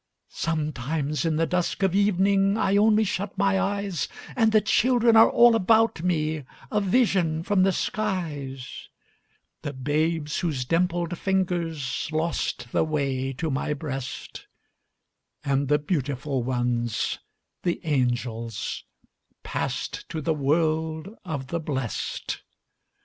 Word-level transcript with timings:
Sometimes, 0.33 1.25
in 1.25 1.35
the 1.35 1.45
dusk 1.45 1.83
of 1.83 1.93
evening, 1.93 2.57
I 2.57 2.75
only 2.75 3.03
shut 3.03 3.37
my 3.37 3.59
eyes, 3.59 4.07
And 4.35 4.51
the 4.51 4.59
children 4.59 5.15
are 5.15 5.29
all 5.29 5.55
about 5.55 6.01
me, 6.01 6.43
A 6.71 6.81
vision 6.81 7.43
from 7.43 7.61
the 7.61 7.71
skies: 7.71 8.89
The 9.61 9.73
babes 9.73 10.39
whose 10.39 10.65
dimpled 10.65 11.15
fingers 11.19 12.09
Lost 12.11 12.71
the 12.71 12.83
way 12.83 13.31
to 13.33 13.51
my 13.51 13.75
breast, 13.75 14.47
And 15.43 15.67
the 15.67 15.77
beautiful 15.77 16.41
ones, 16.41 17.19
the 17.61 17.79
angels, 17.83 18.83
Passed 19.43 20.09
to 20.09 20.19
the 20.19 20.33
world 20.33 21.09
of 21.23 21.49
the 21.49 21.59
blest. 21.59 22.41